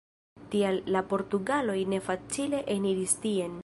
Tial 0.53 0.79
la 0.95 1.03
portugaloj 1.11 1.79
ne 1.95 2.03
facile 2.09 2.67
eniris 2.79 3.19
tien. 3.27 3.59